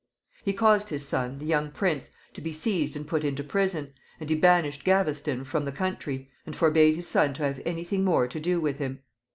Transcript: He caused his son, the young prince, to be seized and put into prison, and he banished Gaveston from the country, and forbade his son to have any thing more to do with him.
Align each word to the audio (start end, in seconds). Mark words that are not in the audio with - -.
He 0.43 0.53
caused 0.53 0.89
his 0.89 1.07
son, 1.07 1.37
the 1.37 1.45
young 1.45 1.69
prince, 1.69 2.09
to 2.33 2.41
be 2.41 2.51
seized 2.51 2.95
and 2.95 3.05
put 3.05 3.23
into 3.23 3.43
prison, 3.43 3.93
and 4.19 4.31
he 4.31 4.35
banished 4.35 4.83
Gaveston 4.83 5.43
from 5.43 5.63
the 5.65 5.71
country, 5.71 6.27
and 6.43 6.55
forbade 6.55 6.95
his 6.95 7.07
son 7.07 7.35
to 7.35 7.43
have 7.43 7.61
any 7.67 7.83
thing 7.83 8.03
more 8.03 8.27
to 8.27 8.39
do 8.39 8.59
with 8.59 8.77
him. 8.79 9.01